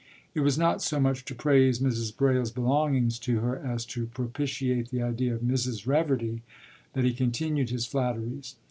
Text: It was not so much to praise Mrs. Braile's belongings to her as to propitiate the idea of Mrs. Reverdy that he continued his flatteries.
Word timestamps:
It 0.33 0.39
was 0.39 0.57
not 0.57 0.81
so 0.81 0.99
much 0.99 1.25
to 1.25 1.35
praise 1.35 1.77
Mrs. 1.77 2.17
Braile's 2.17 2.49
belongings 2.49 3.19
to 3.19 3.41
her 3.41 3.55
as 3.55 3.85
to 3.93 4.07
propitiate 4.07 4.89
the 4.89 5.03
idea 5.03 5.35
of 5.35 5.41
Mrs. 5.41 5.85
Reverdy 5.85 6.41
that 6.93 7.03
he 7.03 7.13
continued 7.13 7.69
his 7.69 7.85
flatteries. 7.85 8.55